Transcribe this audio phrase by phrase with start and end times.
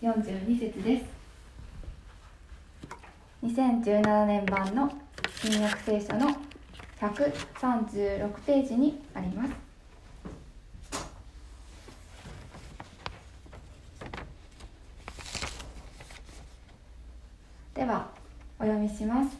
[0.00, 1.04] 42節です。
[3.42, 4.92] 2017年版の
[5.42, 6.28] 新約聖書の
[7.00, 9.50] 136ページにあります。
[17.74, 18.08] では
[18.60, 19.36] お読みします。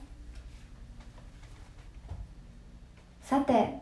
[3.22, 3.78] さて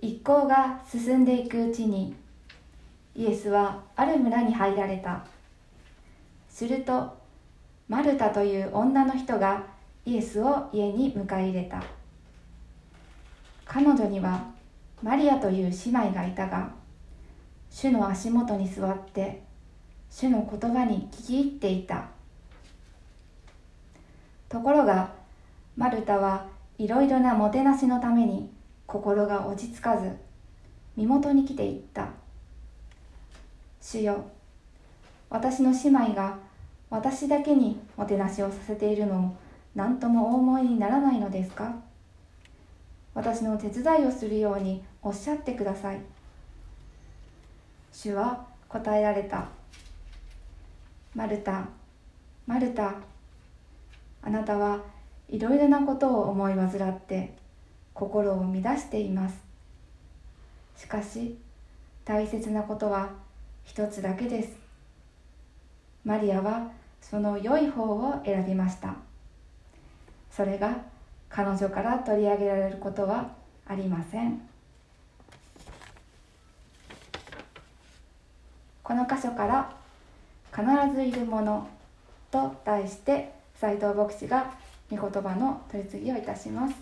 [0.00, 2.14] 一行が進んでいくうちに
[3.14, 5.26] イエスはある村に入られた。
[6.62, 7.12] すると
[7.88, 9.64] マルタという女の人が
[10.06, 11.82] イエスを家に迎え入れた。
[13.64, 14.48] 彼女には
[15.02, 16.70] マリアという姉妹がいたが
[17.68, 19.42] 主の足元に座って
[20.08, 22.06] 主の言葉に聞き入っていた。
[24.48, 25.10] ところが
[25.76, 26.46] マルタは
[26.78, 28.48] いろいろなもてなしのために
[28.86, 30.16] 心が落ち着かず
[30.96, 32.10] 身元に来ていった。
[33.80, 34.24] 主よ
[35.28, 36.51] 私の姉妹が
[36.92, 39.36] 私だけにもてなしをさせているのを
[39.74, 41.74] 何ともお思いにならないのですか？
[43.14, 46.00] 私の手伝いをするようにおっしゃってください。
[47.90, 49.48] 主は答えられた。
[51.14, 51.66] マルタ
[52.46, 52.94] マルタ
[54.20, 54.82] あなたは
[55.30, 57.32] いろいろなことを思い患って
[57.94, 59.40] 心を乱しています。
[60.76, 61.38] しかし
[62.04, 63.08] 大切なことは
[63.64, 64.50] 一つだけです。
[66.04, 66.70] マリアは
[67.02, 68.94] その良い方を選びました。
[70.30, 70.78] それが
[71.28, 73.32] 彼女から取り上げられることは
[73.66, 74.40] ありません。
[78.82, 79.72] この箇所から
[80.50, 80.64] 「必
[80.94, 81.68] ずいるもの」
[82.30, 84.54] と題して斎藤牧師が
[84.90, 86.74] 御言葉の取り次ぎをいたします。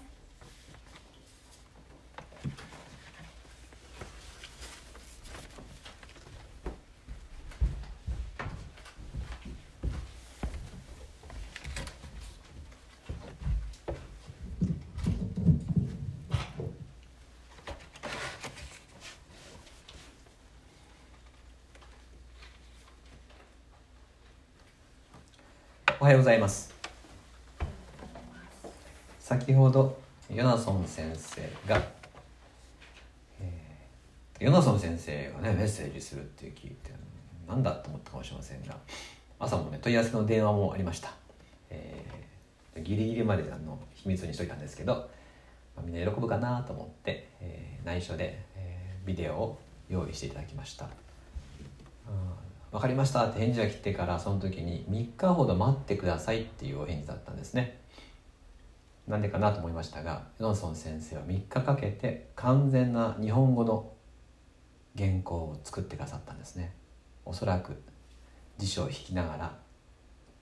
[26.10, 26.74] はようございます。
[29.20, 29.96] 先ほど
[30.28, 31.80] ヨナソン先生が、
[33.40, 36.90] えー、ヨナソン先生がねメッセージするって聞いて
[37.46, 38.76] 何だと思ったかもしれませんが
[39.38, 41.12] 朝もね問い合わせの電話もありました、
[41.70, 45.08] えー、ギリギリまであの秘密にしといたんですけど、
[45.76, 50.88] まあ、みんな喜ぶかなと思って、えー、内緒で、えー、ビデオを用意していただきました、
[52.72, 57.80] 分かりましたって返事が来てからその時に3日ほど待ってくださいっていうお返事だったんですね。
[59.08, 63.92] なんでかなと思いましたがヨンソン先生は3日かけて完全な日本語の
[64.96, 66.74] 原稿を作ってくださったんですね。
[67.24, 67.82] おそらく
[68.58, 69.58] 辞書を引きながら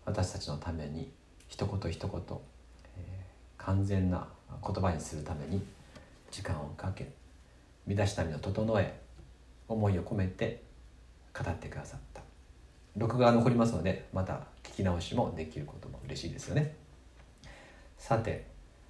[0.04, 1.10] 私たちのために
[1.48, 2.20] 一言一言、
[2.98, 4.28] えー、完全な
[4.62, 5.62] 言葉にするために
[6.30, 7.10] 時間をかけ
[7.86, 9.00] 身だしなみを整え
[9.66, 10.67] 思いを込めて
[11.42, 12.22] 語ってくださった。
[12.96, 16.74] 録画残りますのでまた聞き直しもできることも嬉しいですよね。
[17.98, 18.46] さて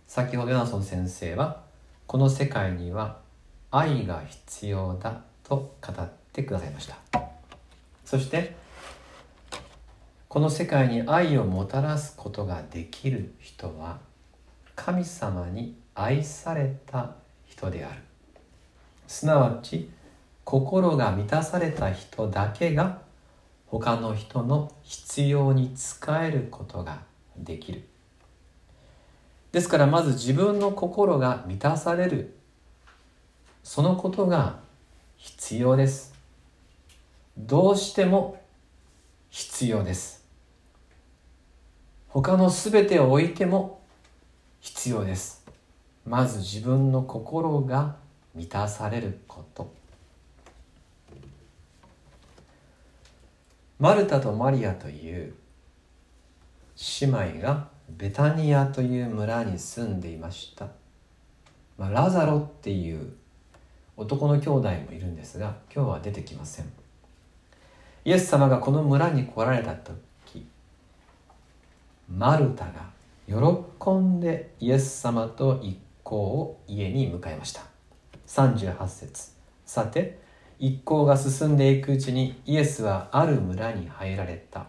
[0.06, 1.62] 先ほどヤナソン先生は
[2.06, 3.20] この世界には
[3.70, 6.96] 愛が必要だと語ってくださいました。
[8.04, 8.56] そして
[10.28, 13.98] この世界に愛をもたらすことができる人は
[14.74, 17.14] 神様に愛された
[17.46, 18.00] 人である。
[19.06, 19.90] すなわち
[20.50, 23.02] 心が満たされた人だけが
[23.66, 27.02] 他の人の必要に使えることが
[27.36, 27.84] できる。
[29.52, 32.34] ですからまず自分の心が満たされる。
[33.62, 34.60] そのことが
[35.18, 36.14] 必要です。
[37.36, 38.40] どうしても
[39.28, 40.24] 必要です。
[42.08, 43.82] 他の全てを置いても
[44.60, 45.44] 必要です。
[46.06, 47.96] まず自分の心が
[48.34, 49.77] 満たされること。
[53.78, 55.34] マルタとマリアという
[57.00, 60.68] 姉妹がベタニアという村に住んでいました、
[61.76, 63.12] まあ、ラザロっていう
[63.96, 66.66] 男の兄弟もいるんですが今日は出てきません。
[68.04, 70.46] イエス様がこの村に来られた時
[72.08, 72.88] マルタが
[73.26, 77.62] 喜んでイエス様と一行を家に迎えました。
[78.26, 79.32] 38節。
[79.66, 80.18] さて
[80.58, 84.66] 一行が進んでいくうちにイエスはある村に入られた。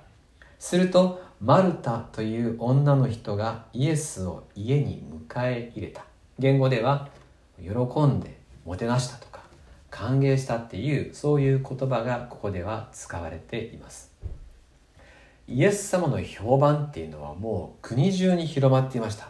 [0.60, 6.06] するとマルタという女の人がイエスを家に迎え入れた。
[6.38, 7.10] 言語では
[7.58, 7.72] 喜
[8.04, 9.42] んでもてなしたとか
[9.90, 14.12] 歓迎したっていうそういう言葉がここでは使われています。
[15.48, 19.30] イエス様の評判っていうのはもう国中に広まっていました。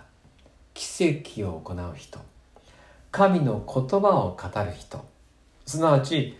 [0.74, 2.20] 奇跡を行う人。
[3.12, 5.06] 神の言葉を語る人。
[5.66, 6.38] すなわち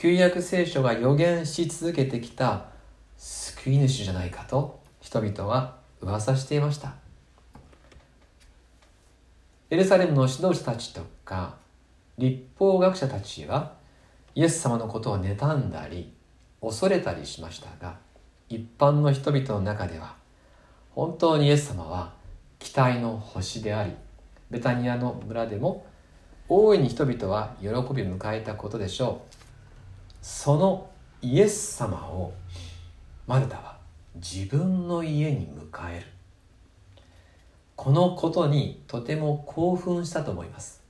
[0.00, 2.68] 旧約聖書が予言し続けてきた
[3.18, 6.94] 救い主じゃないかと人々は噂していました。
[9.68, 11.56] エルサレムの指導者たちとか
[12.16, 13.74] 立法学者たちは
[14.34, 16.14] イエス様のことを妬んだり
[16.62, 17.98] 恐れたりしましたが
[18.48, 20.14] 一般の人々の中では
[20.92, 22.14] 本当にイエス様は
[22.58, 23.92] 期待の星であり
[24.50, 25.84] ベタニアの村でも
[26.48, 29.39] 大いに人々は喜び迎えたことでしょう。
[30.22, 30.90] その
[31.22, 32.32] イエス様を
[33.26, 33.78] マルタは
[34.16, 36.06] 自分の家に迎える。
[37.76, 40.82] このことにとても興奮したと思います。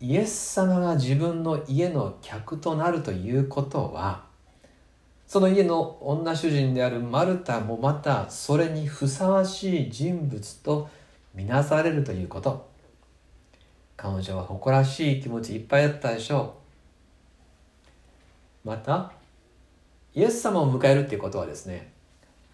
[0.00, 4.24] イエス様が自分の家の客となるということは
[5.26, 10.88] その家の女主人であるマルタもまたそれにふさわしい人物と
[11.34, 12.66] みなされるということ。
[13.96, 16.67] 彼女は誇らしい気持ちいっぱいだったでしょう。
[18.68, 19.10] また
[20.14, 21.90] イエス様を迎えるっていうことはですね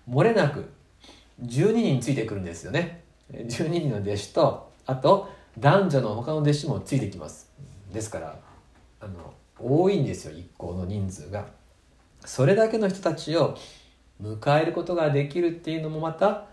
[0.08, 0.70] 漏れなく
[1.44, 3.02] 12人ついてくるんですよね。
[3.32, 5.28] 12人の弟子とあと
[5.58, 7.50] 男女の他の弟子もついてきます。
[7.92, 8.38] ですから
[9.00, 11.46] あの多いんですよ一行の人数が。
[12.24, 13.58] それだけの人たちを
[14.22, 16.44] 迎えることができるっていうのもまた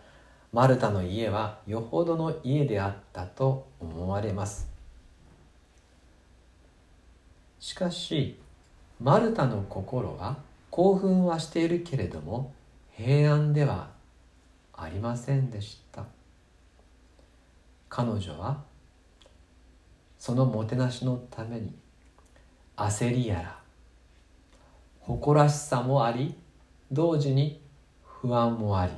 [0.51, 4.67] マルタの家はよほどの家であったと思われます。
[7.59, 8.40] しかし
[9.01, 10.37] マルタの心は
[10.69, 12.53] 興奮はしているけれども
[12.91, 13.89] 平安では
[14.75, 16.05] ありませんでした。
[17.89, 18.63] 彼女は
[20.19, 21.73] そのもてなしのために
[22.77, 23.59] 焦りやら
[24.99, 26.35] 誇らしさもあり
[26.91, 27.59] 同時に
[28.05, 28.91] 不安もあり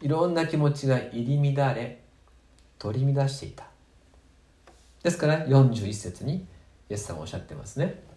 [0.00, 2.00] いろんな気持ちが入り乱れ
[2.78, 3.66] 取り乱していた。
[5.02, 6.46] ですから41節に
[6.88, 8.11] イエス様おっしゃってますね。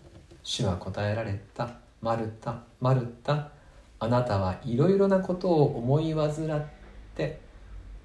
[0.46, 1.72] 主は答えられた。
[2.02, 2.62] マルタ。
[2.80, 3.50] マルタ。
[3.98, 6.66] あなたはいろいろなことを思い煩っ
[7.16, 7.40] て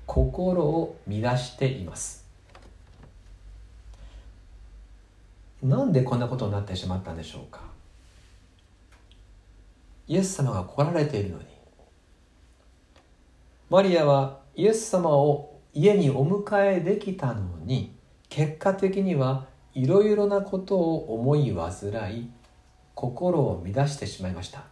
[0.07, 2.27] 心を乱しています。
[5.63, 7.61] なんでこんなことになってしまったんでしょうか。
[10.09, 11.45] イエス様が来られているのに。
[13.69, 17.95] マリアはイエス様を家にお迎えできたのに
[18.31, 22.31] 結果的にはいろいろなことを思い煩い
[22.95, 24.65] 心を乱してしまいました。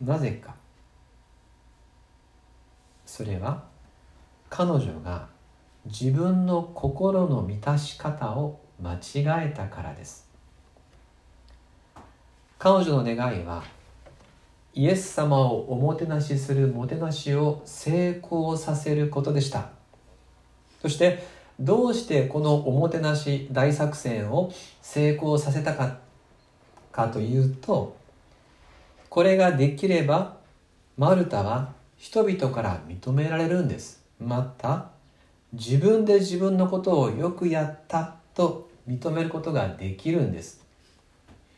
[0.00, 0.54] なぜか。
[3.04, 3.64] それは
[4.50, 5.28] 彼女が
[5.84, 10.28] 自分の心の満たし方を間違えたからです。
[12.58, 13.62] 彼女の願いは
[14.74, 19.70] イエス様をおもてなしするもてなしを成功させることでした。
[20.82, 25.98] そしてどうしてこのおもてなし大作戦を成功させたか
[26.92, 27.96] かというと
[29.08, 30.36] これができれば
[30.96, 34.02] マルタは人々から認められるんです。
[34.18, 34.90] また
[35.52, 40.62] 自分で自分のことをよくやったと認めることができるんです。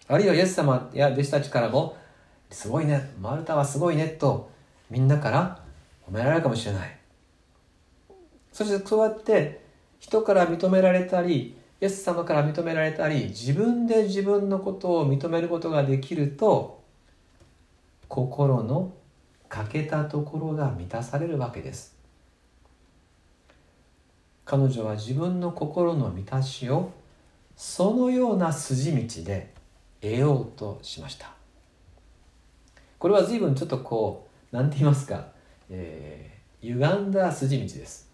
[0.06, 1.96] あるいはイエス様や弟子たちからも
[2.50, 4.50] 「すごいねマルタはすごいね」と
[4.90, 5.60] みんなから
[6.08, 6.98] 褒められるかもしれない。
[8.52, 9.67] そしてそうやって
[10.00, 16.82] 人から認められたりイエス様から認められたり自分で自分のことを認めることができると
[18.08, 18.92] 心の
[19.48, 21.96] 欠けたところが満たされるわけです。
[24.44, 26.90] 彼女は自分の心の満たしを
[27.54, 29.52] そのような筋道で
[30.00, 31.32] 得ようとしました。
[32.98, 35.28] これは随分ちょっとこう何て言いますか、
[35.70, 38.07] えー、歪んだ筋道です。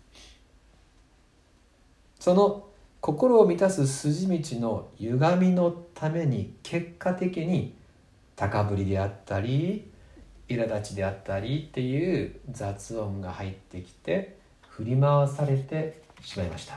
[2.25, 2.65] その
[3.03, 7.75] 心を満たす筋道の歪みのために結果的に
[8.35, 9.91] 高ぶりであったり
[10.49, 14.39] 苛立ちであったりっていう雑音が入ってきて
[14.71, 16.77] 振り回されてしまいました。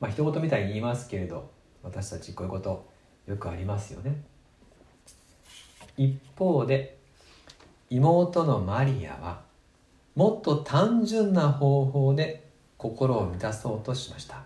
[0.00, 1.50] まあ一言みたいに言いますけれど
[1.82, 2.88] 私たちこういうこと
[3.26, 4.22] よくありますよね
[5.98, 6.96] 一方で
[7.90, 9.45] 妹のマリアは
[10.16, 14.42] もっと単純な方法で心を満たそうとしました。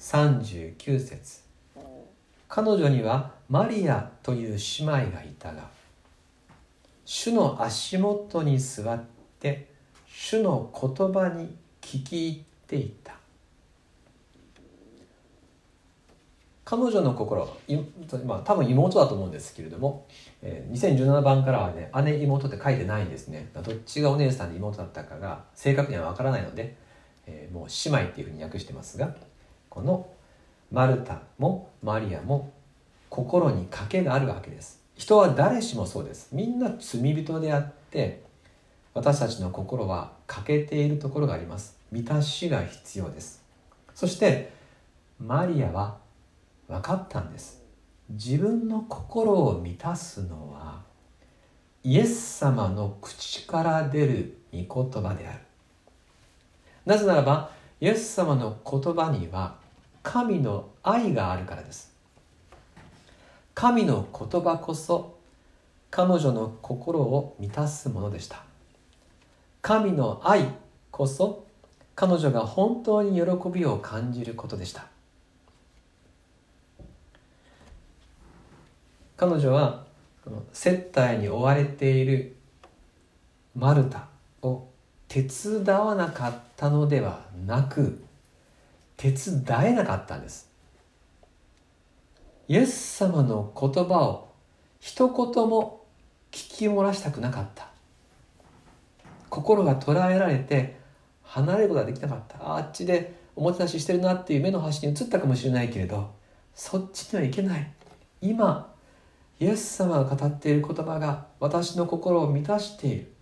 [0.00, 1.42] 39節。
[2.48, 5.68] 彼女にはマリアという姉妹がいたが
[7.04, 9.04] 主の足元に座っ
[9.38, 9.68] て
[10.08, 13.19] 主の言葉に聞き入っていた。
[16.70, 17.48] 彼女の心、
[18.24, 20.06] まあ、多分妹だと思うんですけれども、
[20.40, 23.50] えー、2017番からはね姉妹って書いてないんですね。
[23.52, 26.76] どっちがお姉さんで妹だったかが正確にはわからないので、
[27.26, 29.16] えー、もう姉妹っていうふうに訳してますが
[29.68, 30.06] この
[30.70, 32.52] マルタもマリアも
[33.08, 34.80] 心に賭けがあるわけです。
[34.94, 36.28] 人は誰しもそうです。
[36.30, 38.22] みんな罪人であって
[38.94, 41.76] 私たちの心は欠けているところがあります。
[41.90, 43.42] 満たしが必要です。
[43.92, 44.52] そして
[45.18, 45.98] マリアは
[46.70, 47.60] 分かったんです。
[48.08, 50.82] 自分の心を満たすのは
[51.82, 55.40] イエス様の口から出る御言葉である。
[56.86, 57.50] なぜならば
[57.80, 59.56] イエス様の言葉には
[60.02, 61.92] 神の愛があるからです。
[63.54, 65.18] 神の言葉こそ
[65.90, 68.44] 彼女の心を満たすものでした。
[69.60, 70.46] 神の愛
[70.92, 71.44] こそ
[71.96, 73.22] 彼女が本当に喜
[73.52, 74.89] びを感じることでした。
[79.20, 79.84] 彼女は
[80.50, 82.36] 接待に追われている
[83.54, 84.08] マルタ
[84.40, 84.66] を
[85.08, 88.02] 手伝わなかったのではなく
[88.96, 90.48] 手伝えなかったんです。
[92.48, 94.32] イエス様の言葉を
[94.78, 95.84] 一言も
[96.32, 97.68] 聞き漏らしたくなかった。
[99.28, 100.78] 心が捉えられて
[101.24, 102.56] 離れることができなかった。
[102.56, 106.10] あっちでおもてなししてるなっていう目の端に映ったかもしれないけれど
[106.54, 107.70] そっちにはいけない。
[108.22, 108.69] 今
[109.40, 113.12] イエス様が語っている言葉が私の心を満たしている。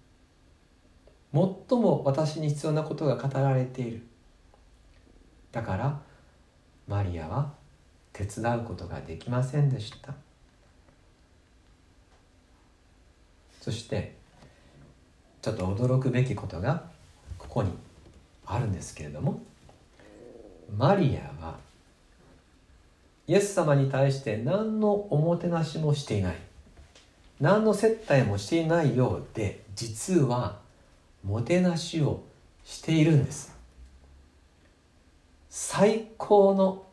[1.32, 4.02] 最も私に必要なことが語られている。
[5.52, 6.00] だから
[6.88, 7.52] マリアは
[8.12, 10.12] 手伝うことができませんでした。
[13.60, 14.16] そして
[15.40, 16.82] ちょっと驚くべきことが
[17.38, 17.70] ここに
[18.44, 19.40] あるんですけれども
[20.76, 21.58] マリアは
[23.28, 26.36] イエス様に対して何のおもてなしもしていない。
[27.40, 30.58] 何の接待もしていないようで実は
[31.22, 32.22] もてなしを
[32.64, 33.54] しているんです。
[35.50, 36.86] 最高の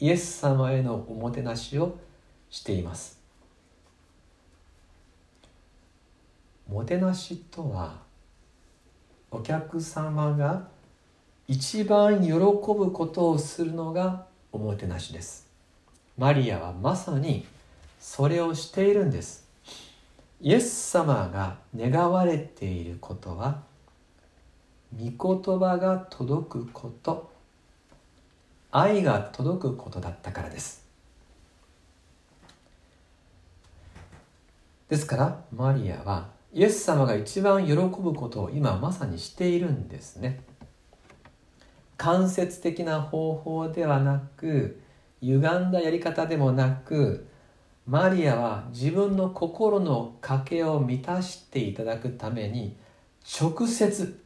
[0.00, 1.96] イエス様へのおもてなしを
[2.50, 3.20] しています。
[6.68, 7.98] もてなしとは
[9.30, 10.66] お客様が
[11.46, 15.47] 一番喜ぶことをするのがおもてなしです。
[16.18, 17.46] マリアはまさに
[18.00, 19.46] それをしているんです。
[20.40, 23.62] イエス様が願われていることは
[24.96, 27.30] 御言葉が届くこと
[28.72, 30.84] 愛が届くことだったからです。
[34.88, 40.40] ですからマリアはイエス様が一番喜ぶことを今まさにしているんですね。
[41.96, 44.80] 間接的な方法ではなく
[45.20, 47.26] 歪んだやり方でもなく
[47.86, 52.76] マリアは自分の心の賭けを満たしていただくために
[53.40, 54.22] 直接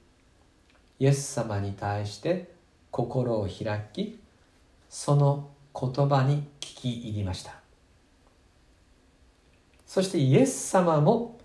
[0.98, 2.52] イエス様に対して
[2.90, 4.20] 心を開き
[4.88, 7.54] その言葉に聞き入りました。
[9.86, 11.38] そしてイエス様も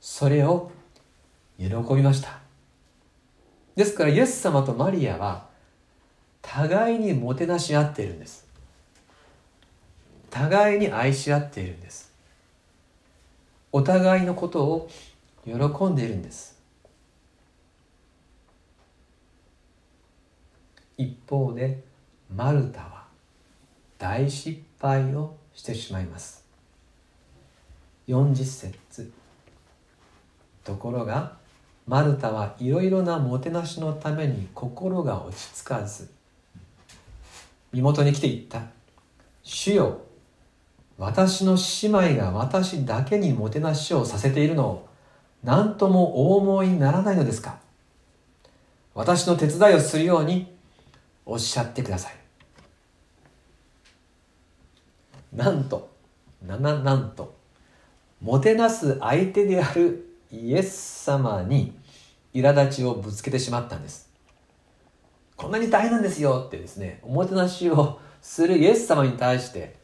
[0.00, 0.70] それを
[1.58, 2.38] 喜びました。
[3.76, 5.46] ですからイエス様とマリアは
[6.42, 8.47] 互いにもてなし合っているんです。
[10.30, 12.12] 互いに愛し合っているんです。
[13.72, 14.88] お互いのことを
[15.44, 15.52] 喜
[15.86, 16.58] んでいるんです。
[20.96, 21.82] 一方で
[22.34, 23.04] マルタは
[23.98, 26.44] 大失敗をしてしまいます。
[28.08, 29.12] 40節。
[30.64, 31.38] ところが
[31.86, 36.10] マルタはいろいろなもてなしのために心が落ち着かず
[37.72, 38.62] 身元に来ていった
[39.42, 40.02] 「主よ
[40.98, 44.88] 私の姉妹が私だけにもてなしをさせているのを
[45.44, 47.60] 何ともお思いにならないのですか？
[48.94, 50.52] 私の手伝いをするように
[51.24, 52.14] おっしゃってください。
[55.32, 55.88] なんと
[56.44, 57.36] なななんと
[58.20, 61.78] もてなす相手であるイエス様に
[62.34, 64.10] 苛立ちをぶつけてしまったんです。
[65.36, 69.76] こんなに大変なんですよってですねおもてなしをするイエス様に対して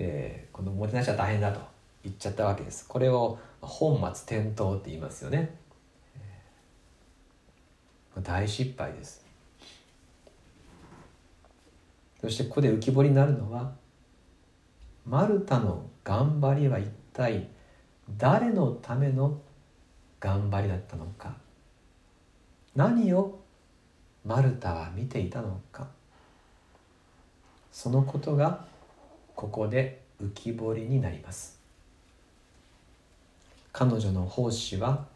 [0.00, 1.60] えー、このもてなしは大変だと
[2.04, 2.86] 言っちゃったわけです。
[2.86, 5.50] これを本末転倒って言いますよね、
[6.16, 9.26] えー、大失敗です。
[12.20, 13.72] そしてここで浮き彫りになるのは
[15.04, 17.48] マルタの頑張りは一体
[18.16, 19.40] 誰のための
[20.20, 21.36] 頑張りだったのか。
[22.76, 23.40] 何を
[24.24, 25.88] マルタは見ていたのか。
[27.72, 28.64] そのことが
[29.38, 31.60] ここで浮き彫りになります。
[33.70, 35.06] 彼女の奉仕は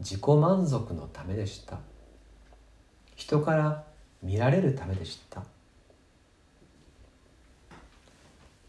[0.00, 1.78] 自己満足のためでした。
[3.14, 3.84] 人から
[4.24, 5.44] 見られるためでした、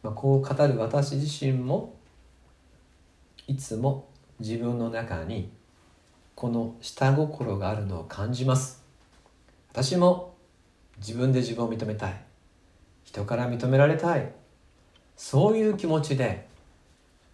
[0.03, 1.95] まあ、こう語る私自身も
[3.47, 4.07] いつも
[4.39, 5.49] 自分の中に
[6.35, 8.83] この下心があるのを感じます。
[9.71, 10.35] 私も
[10.99, 12.21] 自分で自分を認めたい。
[13.03, 14.44] 人から認められたい。
[15.15, 16.47] そういう気持ちで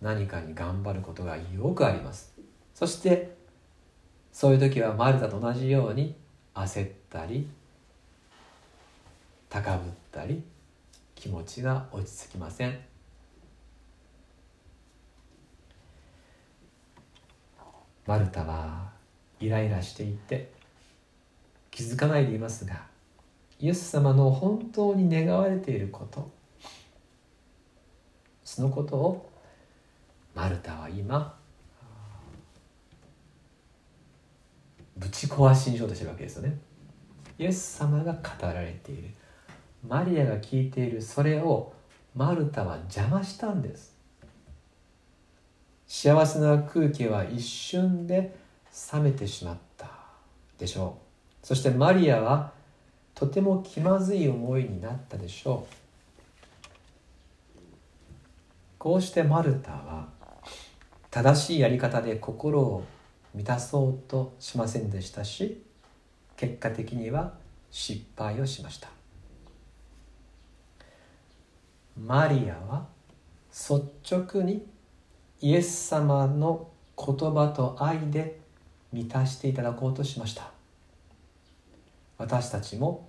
[0.01, 2.33] 何かに頑張ることがよくあります。
[2.73, 3.35] そして
[4.31, 6.15] そういう時はマルタと同じように
[6.53, 7.47] 焦ったり
[9.49, 10.41] 高ぶったり
[11.15, 12.79] 気持ちが落ち着きません。
[18.07, 18.89] マルタは
[19.39, 20.51] イライラしていて
[21.69, 22.81] 気づかないでいますが
[23.59, 26.29] イエス様の本当に願われていること
[28.53, 29.29] そのことを
[30.35, 31.37] マルタは今
[34.97, 36.57] ぶち壊しにしようとしてるわけですよね。
[37.39, 39.09] イエス様が語られている。
[39.87, 41.71] マリアが聞いているそれを
[42.13, 43.95] マルタは邪魔したんです。
[45.87, 48.35] 幸せな空気は一瞬で
[48.93, 49.89] 冷めてしまった
[50.57, 50.97] でしょ
[51.41, 51.47] う。
[51.47, 52.51] そしてマリアは
[53.15, 55.80] とても気まずい思いになったでしょう。
[58.81, 60.07] こうしてマルタは
[61.11, 62.83] 正しいやり方で心を
[63.35, 65.61] 満たそうとしませんでしたし
[66.35, 67.35] 結果的には
[67.69, 68.89] 失敗をしました。
[71.95, 72.87] マリアは
[73.51, 74.65] 率直に
[75.41, 78.39] イエス様の言葉と愛で
[78.91, 80.49] 満たしていただこうとしました。
[82.17, 83.07] 私たちも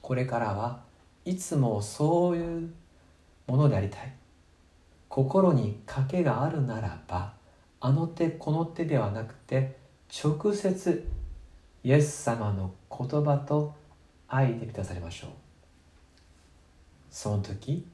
[0.00, 0.78] これからは
[1.24, 2.70] いつもそういう
[3.48, 4.17] ものでありたい。
[5.08, 7.32] 心に賭けがあるならば
[7.80, 9.76] あの手この手ではなくて
[10.24, 11.06] 直接
[11.84, 13.74] イエス様の言葉と
[14.26, 15.30] 愛で満たされましょう。
[17.10, 17.86] その時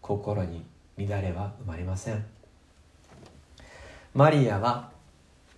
[0.00, 0.64] 心に
[0.98, 2.24] 乱れは生まれません。
[4.12, 4.90] マリアは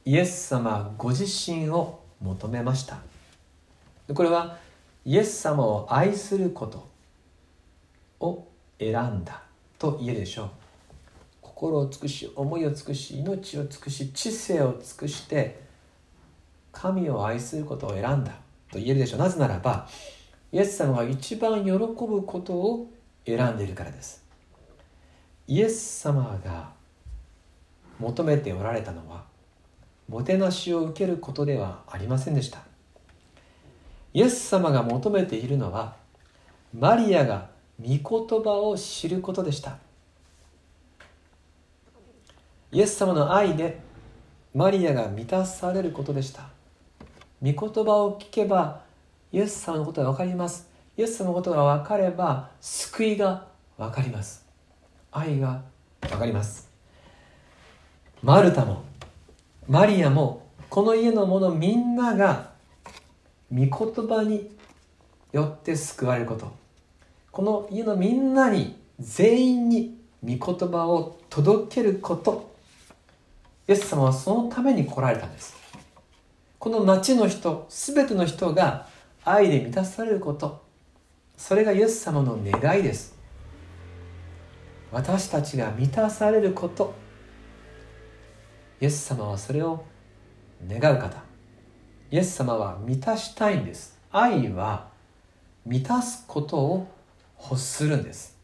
[0.04, 2.98] イエス様ご自身を求めました。
[4.14, 4.58] これは
[5.04, 6.88] イエス様を愛すること
[8.20, 8.46] を
[8.78, 9.42] 選んだ
[9.78, 10.50] と言えるでしょう。
[11.56, 15.58] 心を尽くし思いを尽くし命を尽くし知性を尽くして
[16.70, 18.32] 神を愛することを選んだ
[18.70, 19.20] と言えるでしょう。
[19.20, 19.88] なぜならば
[20.52, 22.90] イエス様が一番喜ぶことを
[23.24, 24.22] 選んでいるからです。
[25.48, 26.72] イエス様が
[27.98, 29.24] 求めておられたのは
[30.10, 32.58] もてなしを受けることではありませんでした。
[34.12, 35.96] イエス様が求めているのは
[36.78, 37.48] マリアが
[37.80, 37.86] 御
[38.26, 39.78] 言葉を知ることでした。
[42.72, 43.78] イエス様の愛で
[44.54, 46.48] マリアが満たされることでした。
[47.42, 48.82] 御言葉を聞けば
[49.32, 50.68] イエス様のことが分かります。
[50.96, 54.44] イエス様のことが分かれば救いが分かります。
[55.12, 55.62] 愛が
[56.00, 56.68] 分かります。
[58.22, 58.82] マルタも
[59.68, 62.50] マリアもこの家の者みんなが
[63.52, 63.68] 御言
[64.08, 64.50] 葉に
[65.32, 66.52] よって救われること。
[67.30, 72.55] この家のみんなに全員に御言葉を届けること。
[73.68, 75.56] イエス様はそのために来られたんです。
[76.58, 78.86] この町の人全ての人が
[79.24, 80.64] 愛で満たされること。
[81.36, 83.16] それがイエス様の願いです。
[84.92, 86.94] 私たちが満たされること。
[88.80, 89.84] イエス様はそれを
[90.66, 91.22] 願う方。
[92.10, 93.98] イエス様は満たしたいんです。
[94.12, 94.88] 愛は
[95.64, 96.88] 満たすことを
[97.42, 98.35] 欲するんです。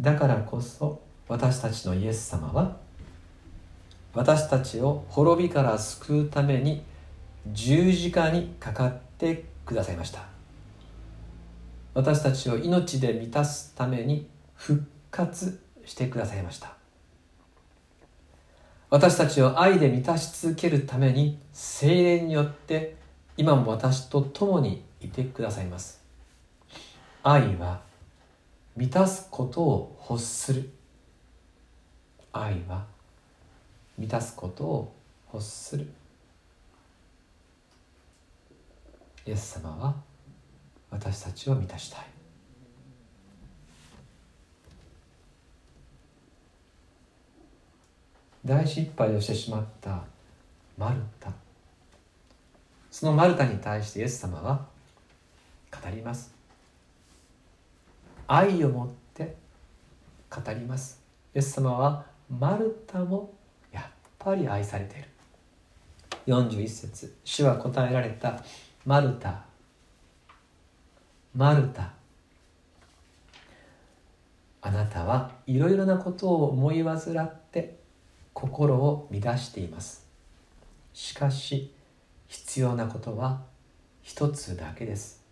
[0.00, 2.76] だからこそ私たちのイエス様は
[4.12, 6.82] 私たちを滅びから救うために
[7.52, 10.20] 十字架にかかってくださいました。
[11.94, 16.76] 私たちを命で満たすために復活してくださいました。
[18.90, 22.96] 私たちを愛で満たし続けるために精霊によって
[23.36, 26.02] 今も私と共にいてくださいます。
[27.22, 27.85] 愛は
[28.76, 30.70] 満たすことを欲する。
[32.30, 32.84] 愛は
[33.96, 34.94] 満たすことを
[35.32, 35.90] 欲する。
[39.24, 39.94] イエス様は
[40.90, 42.06] 私たちを満たしたい。
[48.44, 50.04] 大失敗をしてしまった
[50.76, 51.32] マルタ。
[52.90, 54.66] そのマルタに対してイエス様は
[55.72, 56.35] 語ります。
[58.26, 59.36] 愛を持って
[60.30, 61.00] 語ります。
[61.34, 63.32] イエス様はマルタも
[63.72, 63.84] やっ
[64.18, 65.08] ぱり愛されている。
[66.26, 68.42] 41節主は答えられた
[68.84, 69.44] マルタ。
[71.34, 71.92] マルタ。
[74.62, 77.76] あなたはいろいろなことを思い煩って
[78.32, 80.04] 心を乱しています。
[80.92, 81.72] しかし
[82.26, 83.42] 必要なことは
[84.02, 85.22] 一つだけです。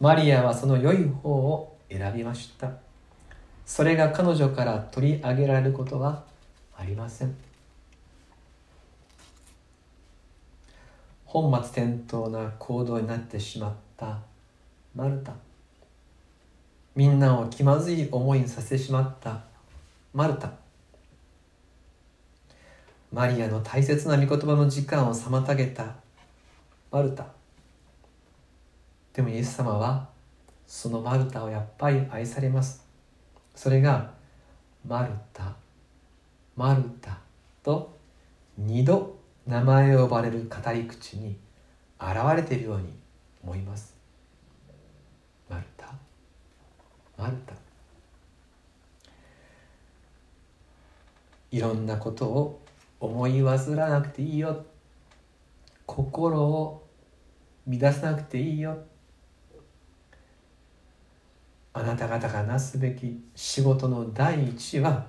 [0.00, 2.70] マリアはその良い方を選びました。
[3.64, 6.24] それが彼女から取り上げられることは
[6.76, 7.36] ありません。
[11.24, 14.18] 本末転倒な行動になってしまった
[14.94, 15.32] マルタ。
[16.94, 19.40] みんなを気まずい思いにさせてしまった
[20.14, 20.50] マルタ。
[23.12, 25.94] マリアの大切な御言葉の時間を妨げた
[26.90, 27.26] マルタ。
[29.12, 30.08] でもイエス様は
[30.68, 32.86] そのマルタをやっぱり愛されます。
[33.54, 34.12] それが
[34.86, 35.56] マルタ。
[36.54, 37.18] マルタ
[37.62, 37.96] と
[38.58, 41.36] 二度名前を呼ばれる語り口に
[41.98, 42.92] 現れているように
[43.42, 43.96] 思います。
[45.48, 45.94] マルタ？
[47.16, 47.54] マルタ。
[51.50, 52.60] いろんなことを
[53.00, 54.66] 思い煩わなくていいよ。
[55.86, 56.86] 心を
[57.66, 58.76] 乱さなくていいよ。
[61.78, 65.06] あなた方がなすべき仕事の第一は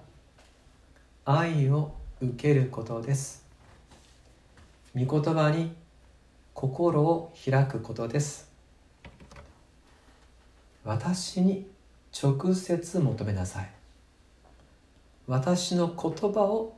[1.25, 3.43] 愛を受けることです。
[4.95, 5.73] 御言葉に
[6.53, 8.51] 心を開くことです。
[10.83, 11.65] 私に
[12.13, 13.71] 直接求めなさい。
[15.25, 16.77] 私の言葉を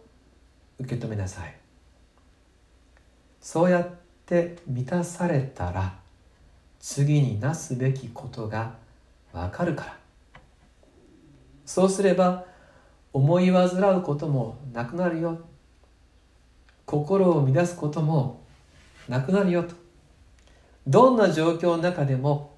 [0.80, 1.54] 受け止めなさい。
[3.42, 3.90] そうやっ
[4.26, 6.00] て満たされたら
[6.80, 8.80] 次になすべきことが
[9.34, 9.98] わかるから。
[11.66, 12.46] そうすれば
[13.14, 15.40] 思い煩うこともなくなるよ。
[16.86, 18.42] 心を乱すことも
[19.08, 19.76] なくなるよと。
[20.88, 22.56] どんな状況の中でも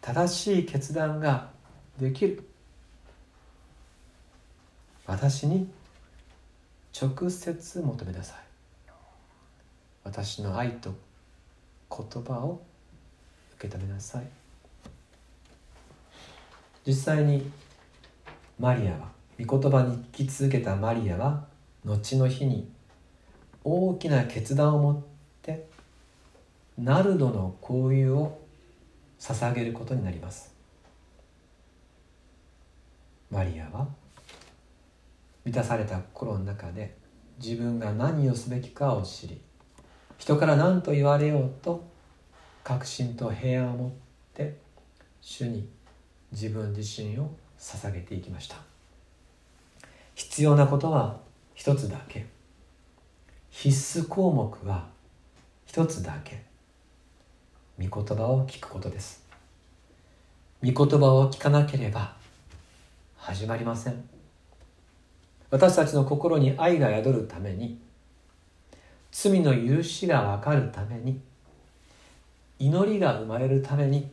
[0.00, 1.50] 正しい決断が
[1.98, 2.44] できる。
[5.06, 5.68] 私に
[7.00, 8.38] 直接求めなさい。
[10.04, 10.94] 私の愛と
[11.90, 12.62] 言葉を
[13.56, 14.43] 受け止めなさい。
[16.86, 17.50] 実際に
[18.58, 19.08] マリアは
[19.42, 21.44] 御言葉に聞き続けたマリアは
[21.84, 22.70] 後の日に
[23.62, 25.02] 大きな決断を持っ
[25.42, 25.66] て
[26.78, 28.40] ナルドの香油を
[29.18, 30.52] 捧げることになります。
[33.30, 33.88] マリアは
[35.44, 36.96] 満たされた心の中で
[37.42, 39.40] 自分が何をすべきかを知り
[40.18, 41.82] 人から何と言われようと
[42.62, 43.90] 確信と平安を持っ
[44.34, 44.56] て
[45.20, 45.68] 主に
[46.34, 48.56] 自分自身を捧げていきました。
[50.16, 51.20] 必要なことは
[51.54, 52.26] 一つだけ。
[53.50, 54.88] 必須項目は
[55.64, 56.42] 一つだけ。
[57.78, 59.24] 御言葉を聞くことです。
[60.62, 62.16] 御言葉を聞かなければ
[63.16, 64.08] 始まりません。
[65.50, 67.78] 私たちの心に愛が宿るために
[69.12, 71.20] 罪の許しが分かるために
[72.58, 74.10] 祈りが生まれるために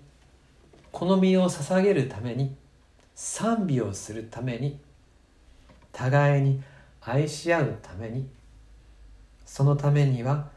[0.91, 2.55] この身を捧げるために
[3.15, 4.79] 賛美をするために
[5.91, 6.61] 互いに
[7.01, 8.27] 愛し合うために
[9.45, 10.49] そのためには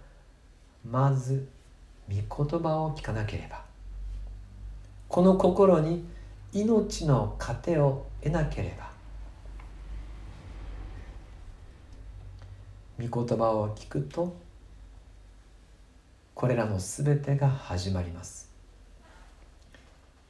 [0.89, 1.49] まず
[2.09, 3.63] 御言葉を聞かなければ。
[5.09, 6.05] この心に
[6.53, 8.93] 命の糧を得なければ。
[13.01, 14.37] 御言葉を聞くと
[16.35, 18.44] これらの全てが始まります。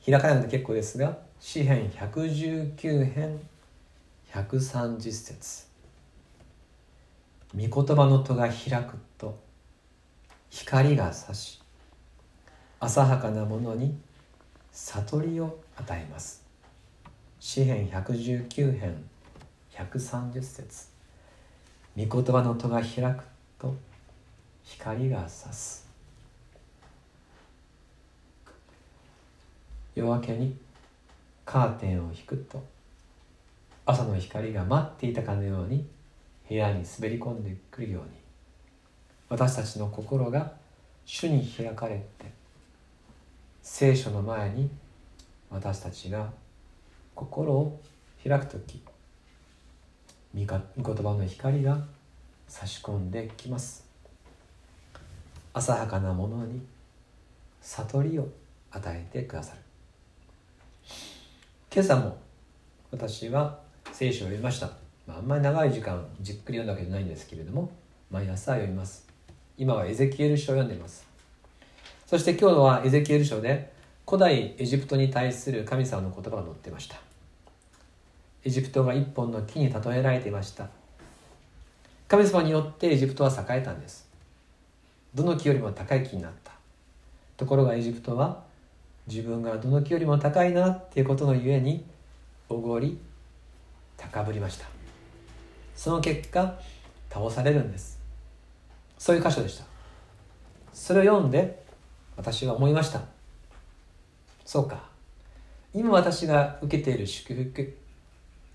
[0.05, 3.41] 開かないので結構ですが詩編119編
[4.33, 5.67] 130節。
[7.57, 9.39] 御言葉の戸が開くと
[10.51, 11.63] 光が差し
[12.81, 13.97] 浅はかなものに
[14.73, 16.45] 悟りを与えます。
[17.39, 19.05] 詩編119編
[19.71, 20.89] 130節。
[21.97, 23.25] 御言葉の戸が開く
[23.59, 23.75] と
[24.65, 25.84] 光が差す。
[29.95, 30.57] 夜明けに
[31.45, 32.63] カーテンを引くと
[33.87, 35.87] 朝の光が待っていたかのように
[36.49, 38.11] 部屋に滑り込んでくるように
[39.29, 40.53] 私たちの心が
[41.05, 42.27] 主に開かれて
[43.63, 44.71] 聖書の前に
[45.51, 46.31] 私たちが
[47.15, 47.81] 心を
[48.23, 48.83] 開く時
[50.35, 50.49] 御言
[50.97, 51.79] 葉の光が
[52.49, 53.87] 差し込んできます。
[55.53, 56.61] 浅はかなものに
[57.61, 58.29] 悟りを
[58.73, 59.64] 与えてくださる。
[61.75, 62.17] 今朝も
[62.93, 63.59] 私は
[63.91, 64.71] 聖書を読みました、
[65.09, 67.69] まあ、あんまり長い時間じっくり読んだわけじゃないんですけれども
[68.13, 69.09] 毎朝読みます。
[69.59, 71.05] 今はエゼキエル書を読んでいます。
[72.07, 73.73] そして今日はエゼキエル書で
[74.07, 76.95] 古代エジプトに対する神様の言葉が載ってました。
[78.45, 80.69] エジプトが一本の木に例えられていました。
[82.07, 84.09] 神様によってエジプトは栄えたんです。
[85.13, 86.53] どの木よりも高い木になった。
[87.37, 88.44] ところがエジプトは
[89.07, 91.85] 自分がどの木よりも高いなっていうことのゆえに
[92.49, 92.99] おごり
[93.97, 94.67] 高ぶりました。
[95.75, 96.59] その結果
[97.11, 97.99] 倒されるんです。
[98.99, 99.65] そういう箇所でした。
[100.73, 101.63] それを読んで
[102.17, 103.03] 私は思いました。
[104.45, 104.85] そうか。
[105.73, 107.77] 今私が受けている祝福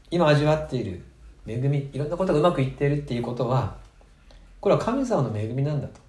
[0.10, 1.04] 今味わっている
[1.46, 3.76] 恵みいろんなことがうまくいっているっていうことは
[4.62, 6.00] これは神様の恵みなんだと。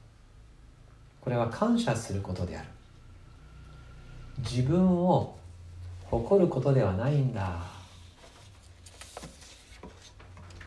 [1.20, 2.68] これは感謝することである。
[4.42, 5.36] 自分を
[6.04, 7.60] 誇ることではないんだ。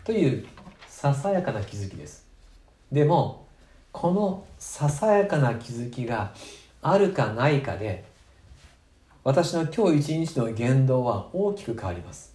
[0.04, 0.46] という
[0.88, 2.26] ささやかな気づきです。
[2.92, 3.48] でも
[3.92, 6.34] このささやかな気づきが
[6.82, 8.06] あるかないかで
[9.24, 12.34] 私の今日一日の言動は大きく変わります。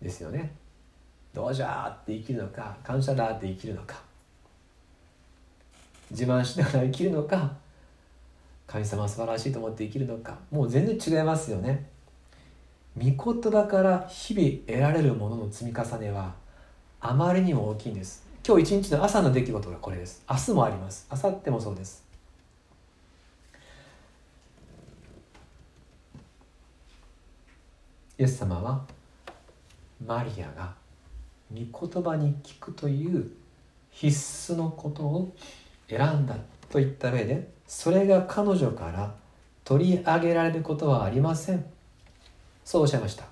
[0.00, 0.52] ですよね。
[1.32, 4.02] どうじゃーって生きるのか感謝だって生きるのか
[6.10, 7.52] 自慢しながら生きるのか
[8.72, 10.38] 神様は素晴らしいと思って生きるのか？
[10.50, 11.90] もう全然違いますよね。
[12.96, 16.32] 御言葉から日々得られるものの積み重ねは
[16.98, 18.24] あまりにも大きいんです。
[18.46, 20.24] 今日一日の朝の出来事がこれです。
[20.26, 21.06] 明日もあります。
[21.12, 22.02] 明後日もそうです。
[28.18, 28.86] イエス様は
[30.06, 30.72] マリアが
[31.52, 33.30] 御言葉に聞くという
[33.90, 35.34] 必須のことを
[35.90, 36.34] 選んだ
[36.72, 39.14] といった上でそれが彼女から
[39.62, 41.62] 取り上げられることはありません。
[42.64, 43.24] そうおっしゃいました。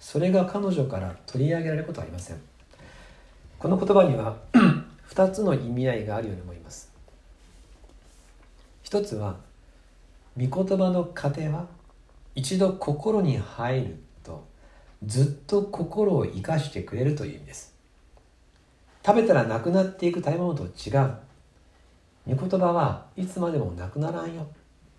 [0.00, 2.40] それが彼女から取り上げられることはありません。
[3.58, 4.38] この言葉には
[5.10, 6.90] 2つの意味合いがあるように思います。
[8.82, 9.36] 一つは
[10.38, 11.66] 御言葉の糧は
[12.34, 14.46] 一度心に入ると
[15.04, 17.74] ずっと心を生かしてくれるという意味です。
[19.04, 21.27] 食べたらなくなっていく食べ物と違う。
[22.28, 24.46] 御言葉はいつまでもなくならんよ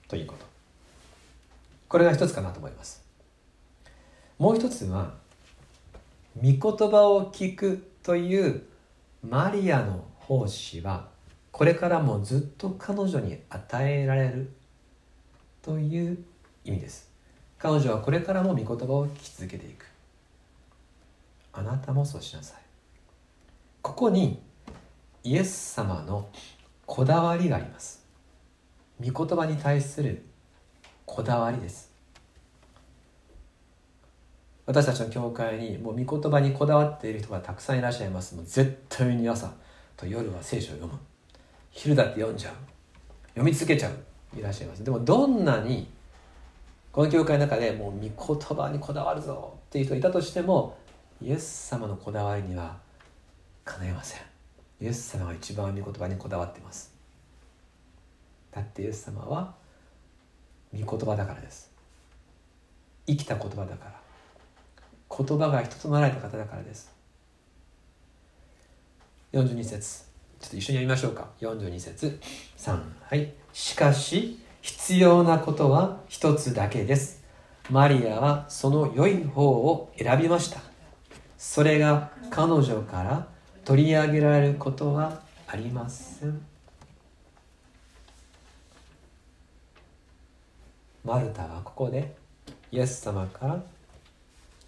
[0.07, 0.45] ということ。
[1.87, 3.03] これが一つかなと思います。
[4.39, 5.13] もう一つは
[6.35, 8.63] 御言葉を聞くという
[9.27, 11.07] マリアの奉仕は
[11.51, 14.51] これからもずっと彼女に与えられる
[15.61, 16.17] という
[16.65, 17.09] 意味です。
[17.59, 19.85] 彼女はこれからも御言葉を聞き続けていく。
[21.53, 22.61] あなたもそうしなさい。
[23.81, 24.41] ここに
[25.23, 26.29] イエス様の
[26.89, 28.04] こだわりがあります。
[28.99, 30.23] 御言葉に対する
[31.06, 31.91] こだわりです。
[34.65, 38.34] 私たちの教会にもう御言葉にこだわっている人がたくさんいらっしゃいます。
[38.34, 39.54] もう絶対に朝
[39.95, 40.97] と夜は聖書を読む。
[41.69, 42.54] 昼だって読んじゃう。
[43.36, 44.39] 読み続けちゃう。
[44.39, 44.84] いらっしゃいます。
[44.84, 45.88] でもどんなに
[46.91, 50.75] この教会の中でもう御言葉にこだわるぞっていう人がいたとしても
[51.21, 52.80] イエス様のこだわりには
[53.63, 54.28] かないません。
[54.81, 56.93] イエス様が一番御言葉にこだわっています。
[58.51, 59.53] だってイエス様は
[60.73, 61.71] 御言葉だからです。
[63.05, 63.99] 生きた言葉だから。
[65.09, 66.91] 言葉が人となられた方だからです。
[69.33, 70.05] 42節。
[70.39, 71.27] ちょっと一緒にやりましょうか。
[71.41, 72.19] 42節。
[72.57, 73.33] 3はい。
[73.51, 77.23] しかし必要なことは一つだけです。
[77.69, 80.61] マリアはその良い方を選びました。
[81.37, 83.27] それが彼女から
[83.69, 86.41] 取り上げられることはありません
[91.03, 92.15] マルタはここで
[92.71, 93.63] イエス様から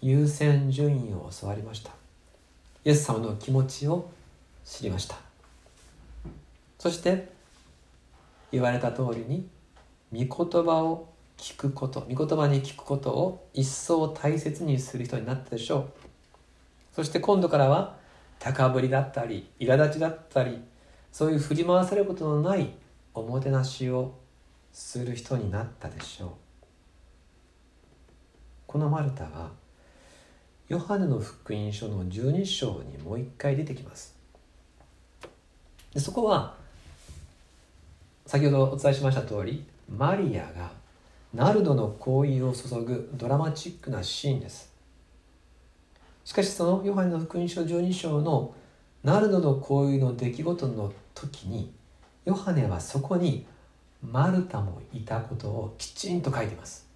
[0.00, 1.90] 優先順位を教わりました。
[2.84, 4.08] イエス様の気持ちを
[4.64, 5.16] 知りました。
[6.78, 7.28] そして
[8.52, 9.48] 言われた通りに
[10.12, 15.88] 御言葉を聞くこと御言葉に聞くことを一層大切にする人になったでしょう。
[16.94, 18.00] そして今度からは
[18.42, 20.60] 高ぶりだったり苛立ちだったり
[21.12, 22.74] そういう振り回されることのない
[23.14, 24.18] おもてなしを
[24.72, 26.30] する人になったでしょう。
[28.66, 29.52] このマルタは
[30.68, 34.16] ヨハネの福音書の12章にもう一回出てきます。
[35.94, 36.56] でそこは
[38.26, 40.72] 先ほどお伝えしました通りマリアが
[41.32, 44.71] ナルドの行為を注ぐドラマチックなシーンです。
[46.24, 48.54] しかしそのヨハネの福音書12章の
[49.02, 51.72] なるほどこういうの出来事の時に
[52.24, 53.46] ヨハネはそこに
[54.02, 56.88] マルタもいたことをきちんと書いています。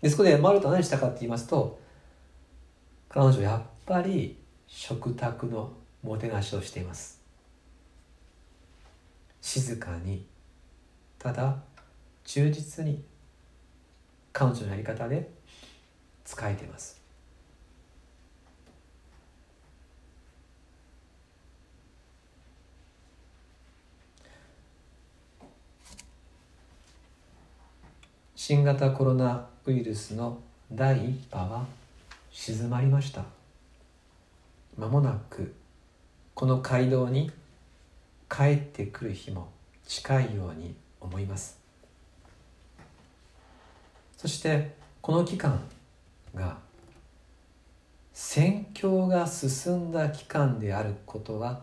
[0.00, 1.78] でそこでマルタ何したかって言いますと
[3.08, 5.72] 彼女やっぱり食卓の
[6.02, 7.20] もてなしをしています。
[9.40, 10.26] 静かに
[11.18, 11.56] ただ
[12.24, 13.02] 忠実に
[14.32, 15.30] 彼女のやり方で
[16.24, 16.95] 使えています。
[28.48, 30.38] 新型コロナウイルスの
[30.70, 31.66] 第1波は
[32.30, 33.24] 静まりました。
[34.78, 35.52] まもなく
[36.32, 37.32] この街道に
[38.30, 39.48] 帰ってくる日も
[39.84, 41.58] 近いように思います。
[44.16, 45.60] そしてこの期間
[46.32, 46.56] が
[48.12, 51.62] 宣教が進んだ期間であることは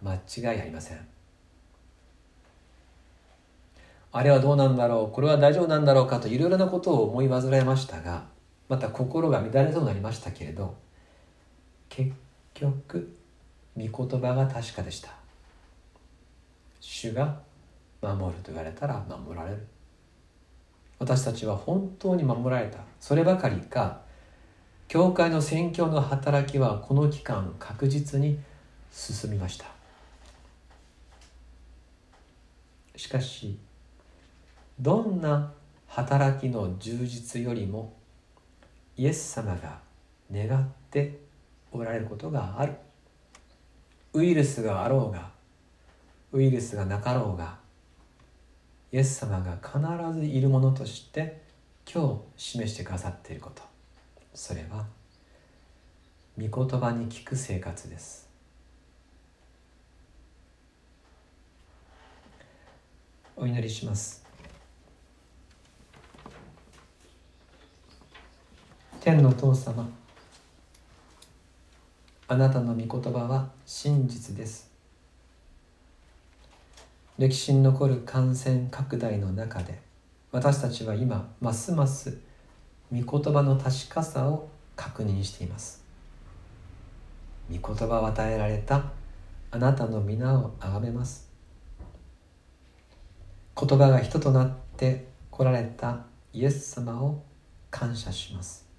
[0.00, 1.19] 間違いありません。
[4.12, 8.24] あれはどうなんだろうこれは大丈夫なんだろうかといろいろなことを思い煩いましたが
[8.68, 10.76] また心が乱れそうになりましたけれど
[11.88, 12.12] 結
[12.54, 13.16] 局
[13.76, 15.10] 御言葉が確かでした。
[16.80, 17.40] 主が
[18.02, 19.66] 守ると言われたら守られる。
[20.98, 22.78] 私たちは本当に守られた。
[22.98, 24.00] そればかりか
[24.88, 28.38] 教会の宣教の働きはこの期間確実に
[28.90, 29.66] 進みました。
[32.96, 33.58] しかし
[34.80, 35.52] どんな
[35.88, 37.92] 働きの充実よりも
[38.96, 39.78] イエス様が
[40.32, 41.18] 願って
[41.70, 42.72] おられることがある。
[44.14, 45.30] ウイルスがあろうが
[46.32, 47.58] ウイルスがなかろうが
[48.90, 51.42] イエス様が必ずいるものとして
[51.92, 53.62] 今日示してくださっていること。
[54.34, 54.86] それは
[56.38, 58.28] 御言葉に聞く生活です。
[63.36, 64.19] お祈りします。
[69.02, 69.88] 天の父様
[72.28, 74.70] あなたの御言葉は真実です。
[77.16, 79.80] 歴史に残る感染拡大の中で
[80.32, 82.18] 私たちは今ますます
[82.92, 85.82] 御言葉の確かさを確認しています。
[87.50, 88.84] 御言葉を与えられた
[89.50, 91.26] あなたの皆をあがめます。
[93.58, 97.22] 言葉が人となって来られたイエス様を
[97.70, 98.69] 感謝します。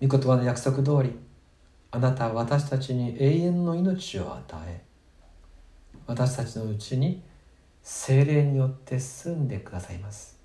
[0.00, 1.18] 御言葉の約束通り
[1.90, 4.82] あなたは私たちに永遠の命を与え
[6.06, 7.22] 私たちのうちに
[7.82, 10.38] 精霊によって住んでくださいます。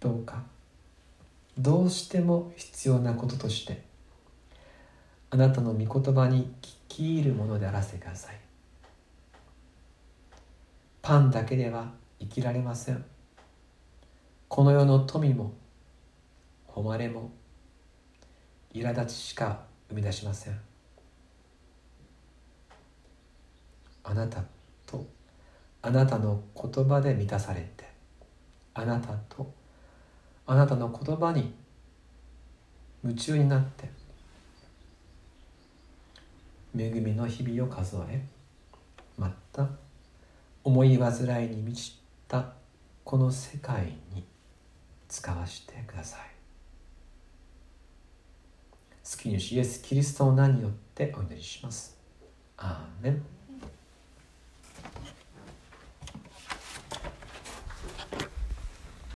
[0.00, 0.42] どうか
[1.58, 3.82] どうしても必要なこととして
[5.30, 8.36] あなたの御言葉に聞き入るものであらせてください。
[11.00, 13.04] パンだけでは生きられません。
[14.48, 15.54] この世の富も
[16.74, 17.30] 誉れも
[18.72, 20.60] 苛立ちしか生み出しません。
[24.02, 24.44] あなた
[24.86, 25.06] と
[25.80, 27.88] あなたの言葉で満たされて
[28.74, 29.50] あなたと
[30.46, 31.54] あなたの言葉に
[33.02, 33.88] 夢中になって
[36.76, 38.22] 恵みの日々を数え
[39.16, 39.68] また
[40.64, 42.52] 思い煩いに満ちた
[43.04, 44.24] この世界に
[45.08, 46.33] 使わせてください。
[49.04, 51.98] 救い主イエス・キリストの名によってお祈りします。
[52.56, 53.33] アーメン